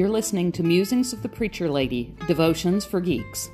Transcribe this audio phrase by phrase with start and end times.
[0.00, 3.50] You're listening to Musings of the Preacher Lady Devotions for Geeks.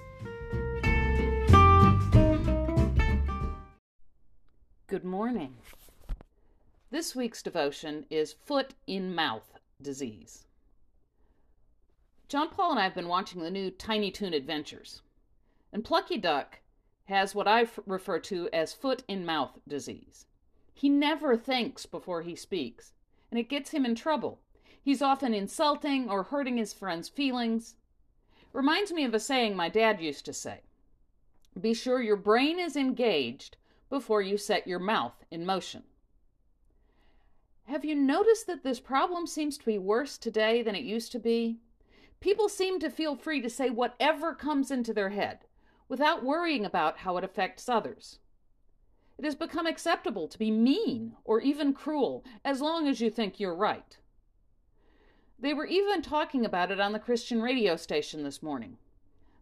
[4.86, 5.56] Good morning.
[6.92, 10.44] This week's devotion is Foot in Mouth Disease.
[12.28, 15.02] John Paul and I have been watching the new Tiny Toon Adventures,
[15.72, 16.60] and Plucky Duck
[17.06, 20.26] has what I refer to as foot in mouth disease.
[20.72, 22.92] He never thinks before he speaks,
[23.32, 24.38] and it gets him in trouble
[24.86, 27.74] He's often insulting or hurting his friend's feelings.
[28.52, 30.60] Reminds me of a saying my dad used to say
[31.60, 33.56] Be sure your brain is engaged
[33.90, 35.82] before you set your mouth in motion.
[37.64, 41.18] Have you noticed that this problem seems to be worse today than it used to
[41.18, 41.58] be?
[42.20, 45.46] People seem to feel free to say whatever comes into their head
[45.88, 48.20] without worrying about how it affects others.
[49.18, 53.40] It has become acceptable to be mean or even cruel as long as you think
[53.40, 53.98] you're right.
[55.38, 58.78] They were even talking about it on the Christian radio station this morning.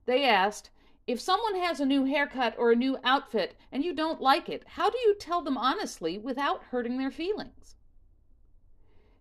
[0.07, 0.71] They asked,
[1.07, 4.65] if someone has a new haircut or a new outfit and you don't like it,
[4.67, 7.77] how do you tell them honestly without hurting their feelings?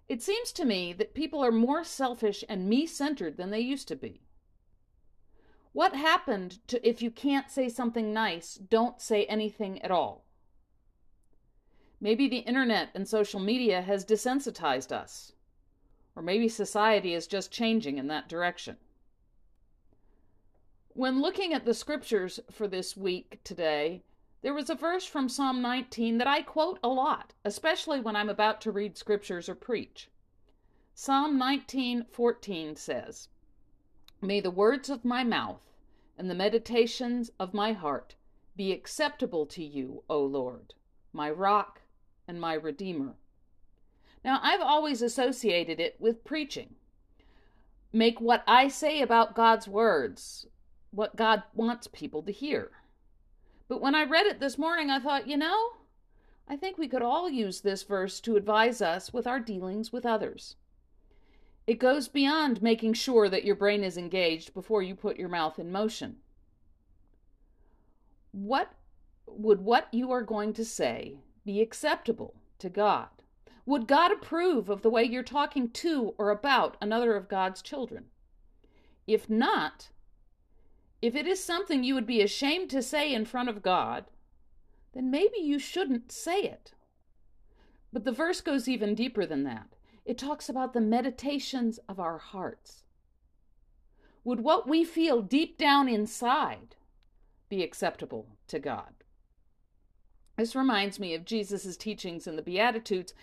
[0.08, 3.88] It seems to me that people are more selfish and me centered than they used
[3.90, 4.22] to be.
[5.74, 10.26] What happened to if you can't say something nice, don't say anything at all?
[12.00, 15.32] Maybe the internet and social media has desensitized us.
[16.16, 18.78] Or maybe society is just changing in that direction.
[20.90, 24.04] When looking at the scriptures for this week today,
[24.44, 28.30] there was a verse from Psalm 19 that I quote a lot, especially when I'm
[28.30, 30.10] about to read scriptures or preach.
[30.94, 33.30] Psalm 19:14 says,
[34.22, 35.74] "May the words of my mouth
[36.18, 38.16] and the meditations of my heart
[38.56, 40.76] be acceptable to you, O Lord,
[41.12, 41.82] my rock
[42.28, 43.16] and my redeemer."
[44.24, 46.76] Now, I've always associated it with preaching.
[47.92, 50.48] Make what I say about God's words
[50.94, 52.72] what God wants people to hear.
[53.68, 55.72] But when I read it this morning, I thought, you know,
[56.48, 60.06] I think we could all use this verse to advise us with our dealings with
[60.06, 60.56] others.
[61.66, 65.58] It goes beyond making sure that your brain is engaged before you put your mouth
[65.58, 66.18] in motion.
[68.32, 68.74] What
[69.26, 73.23] would what you are going to say be acceptable to God?
[73.66, 78.06] Would God approve of the way you're talking to or about another of God's children?
[79.08, 79.90] If not,
[81.02, 84.06] if it is something you would be ashamed to say in front of God,
[84.94, 86.74] then maybe you shouldn't say it.
[87.92, 89.76] But the verse goes even deeper than that.
[90.06, 92.84] It talks about the meditations of our hearts.
[94.24, 96.76] Would what we feel deep down inside
[97.50, 98.94] be acceptable to God?
[100.38, 103.14] This reminds me of Jesus' teachings in the Beatitudes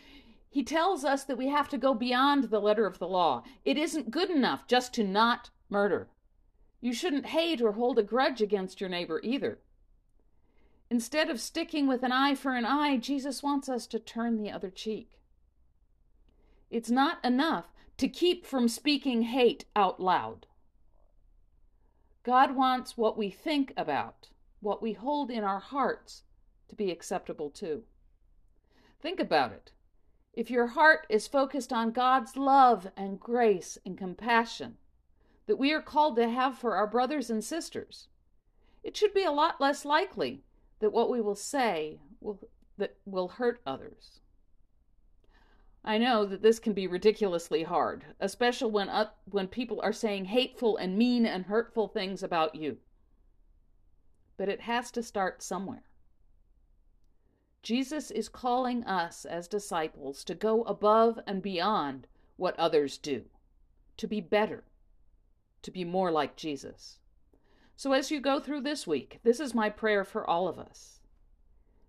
[0.50, 3.44] he tells us that we have to go beyond the letter of the law.
[3.64, 6.08] It isn't good enough just to not murder.
[6.80, 9.60] You shouldn't hate or hold a grudge against your neighbor either.
[10.90, 14.50] Instead of sticking with an eye for an eye, Jesus wants us to turn the
[14.50, 15.20] other cheek.
[16.68, 17.66] It's not enough
[17.98, 20.46] to keep from speaking hate out loud.
[22.24, 26.24] God wants what we think about, what we hold in our hearts,
[26.68, 27.84] to be acceptable too.
[29.00, 29.70] Think about it.
[30.32, 34.76] If your heart is focused on God's love and grace and compassion
[35.46, 38.08] that we are called to have for our brothers and sisters,
[38.84, 40.44] it should be a lot less likely
[40.78, 42.38] that what we will say will,
[42.78, 44.20] that will hurt others.
[45.84, 50.26] I know that this can be ridiculously hard, especially when uh, when people are saying
[50.26, 52.78] hateful and mean and hurtful things about you.
[54.36, 55.84] But it has to start somewhere.
[57.62, 62.06] Jesus is calling us as disciples to go above and beyond
[62.36, 63.24] what others do,
[63.98, 64.64] to be better,
[65.62, 66.98] to be more like Jesus.
[67.76, 71.00] So as you go through this week, this is my prayer for all of us.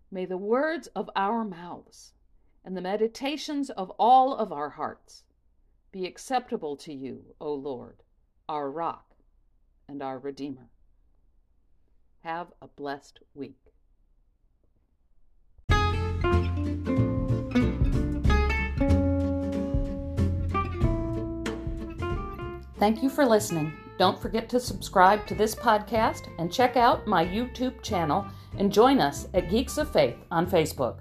[0.10, 2.14] May the words of our mouths
[2.66, 5.24] and the meditations of all of our hearts
[5.92, 8.04] be acceptable to you, O Lord,
[8.48, 9.16] our rock
[9.88, 10.70] and our Redeemer.
[12.24, 13.71] Have a blessed week.
[22.82, 23.74] Thank you for listening.
[24.00, 28.26] Don't forget to subscribe to this podcast and check out my YouTube channel
[28.58, 30.96] and join us at Geeks of Faith on Facebook.